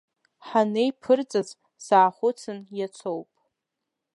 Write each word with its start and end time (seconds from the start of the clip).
Ҳанеиԥырҵыз, 0.47 1.49
саахәыцын, 1.85 2.59
иацоуп. 2.77 3.29